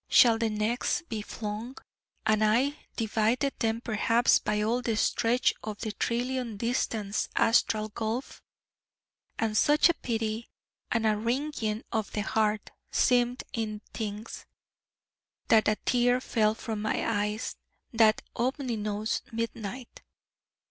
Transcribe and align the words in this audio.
shall 0.09 0.39
she 0.41 0.49
next 0.49 1.07
be 1.09 1.21
flung, 1.21 1.77
and 2.25 2.43
I, 2.43 2.73
divided 2.95 3.53
then 3.59 3.81
perhaps 3.81 4.39
by 4.39 4.63
all 4.63 4.81
the 4.81 4.97
stretch 4.97 5.53
of 5.63 5.77
the 5.81 5.91
trillion 5.91 6.57
distanced 6.57 7.29
astral 7.35 7.89
gulf?' 7.89 8.41
And 9.37 9.55
such 9.55 9.89
a 9.89 9.93
pity, 9.93 10.49
and 10.91 11.05
a 11.05 11.15
wringing 11.15 11.83
of 11.91 12.11
the 12.13 12.21
heart, 12.21 12.71
seemed 12.91 13.43
in 13.53 13.81
things, 13.93 14.47
that 15.49 15.67
a 15.67 15.75
tear 15.85 16.19
fell 16.19 16.55
from 16.55 16.81
my 16.81 17.07
eyes 17.07 17.55
that 17.93 18.23
ominous 18.35 19.21
midnight. 19.31 20.01